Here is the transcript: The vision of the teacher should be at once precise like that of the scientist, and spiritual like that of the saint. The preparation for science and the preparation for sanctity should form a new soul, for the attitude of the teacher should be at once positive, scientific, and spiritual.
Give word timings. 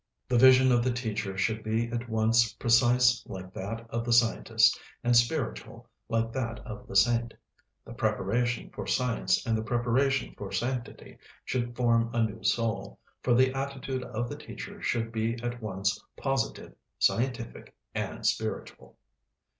The 0.27 0.37
vision 0.39 0.71
of 0.71 0.83
the 0.83 0.91
teacher 0.91 1.37
should 1.37 1.61
be 1.61 1.87
at 1.91 2.09
once 2.09 2.53
precise 2.53 3.23
like 3.27 3.53
that 3.53 3.85
of 3.91 4.03
the 4.03 4.11
scientist, 4.11 4.79
and 5.03 5.15
spiritual 5.15 5.87
like 6.09 6.31
that 6.33 6.57
of 6.65 6.87
the 6.87 6.95
saint. 6.95 7.35
The 7.85 7.93
preparation 7.93 8.71
for 8.71 8.87
science 8.87 9.45
and 9.45 9.55
the 9.55 9.61
preparation 9.61 10.33
for 10.35 10.51
sanctity 10.51 11.19
should 11.45 11.75
form 11.75 12.09
a 12.15 12.23
new 12.23 12.43
soul, 12.43 12.97
for 13.21 13.35
the 13.35 13.53
attitude 13.53 14.01
of 14.03 14.27
the 14.27 14.37
teacher 14.37 14.81
should 14.81 15.11
be 15.11 15.35
at 15.43 15.61
once 15.61 16.03
positive, 16.17 16.73
scientific, 16.97 17.75
and 17.93 18.25
spiritual. 18.25 18.97